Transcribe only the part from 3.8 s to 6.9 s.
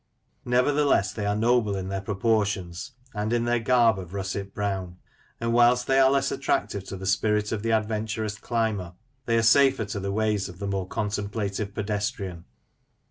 of russet brown; and, whilst they are less attractive